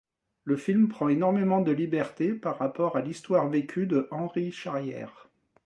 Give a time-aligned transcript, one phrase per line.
[0.45, 5.29] Le film prend énormément de liberté par rapport à l'histoire vécue de Henri Charrière.